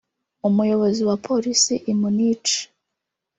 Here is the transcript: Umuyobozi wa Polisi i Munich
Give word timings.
Umuyobozi 0.47 1.01
wa 1.09 1.15
Polisi 1.27 1.73
i 1.91 1.93
Munich 1.99 2.49